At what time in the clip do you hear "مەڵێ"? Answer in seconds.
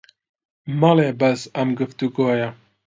0.81-1.09